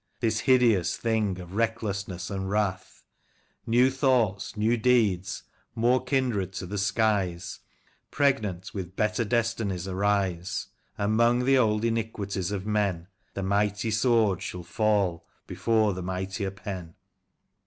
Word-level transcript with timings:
This 0.19 0.39
hideous 0.39 0.97
thing 0.97 1.39
of 1.39 1.53
recklessness 1.53 2.31
and 2.31 2.49
wrath; 2.49 3.03
New 3.67 3.91
thoughts, 3.91 4.57
new 4.57 4.75
deeds, 4.75 5.43
more 5.75 6.03
kindred 6.03 6.53
to 6.53 6.65
the 6.65 6.79
skies, 6.79 7.59
Pregnant 8.09 8.73
with 8.73 8.95
better 8.95 9.23
destinies 9.23 9.87
arise, 9.87 10.69
And 10.97 11.15
'mong 11.15 11.45
the 11.45 11.59
old 11.59 11.85
iniquities 11.85 12.49
of 12.51 12.65
men 12.65 13.09
The 13.35 13.43
mighty 13.43 13.91
Sword 13.91 14.41
shall 14.41 14.63
fall 14.63 15.27
before 15.45 15.93
the 15.93 16.01
mightier 16.01 16.49
Pen 16.49 16.95